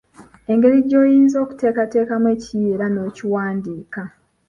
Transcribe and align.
Engeri 0.51 0.77
gy’oyinza 0.89 1.37
okuteekateekamu 1.43 2.27
ekiyiiye 2.35 2.71
era 2.75 2.85
n’okiwandiika. 2.89 4.01